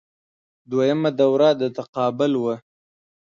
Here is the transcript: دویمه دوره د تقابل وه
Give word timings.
دویمه 0.69 1.09
دوره 1.19 1.49
د 1.59 1.63
تقابل 1.77 2.31
وه 2.43 2.55